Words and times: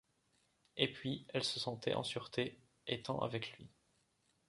Et 0.77 0.91
puis 0.91 1.27
elle 1.31 1.43
se 1.43 1.59
sentait 1.59 1.93
en 1.93 2.01
sûreté, 2.01 2.59
étant 2.87 3.19
avec 3.19 3.51
lui. 3.59 3.69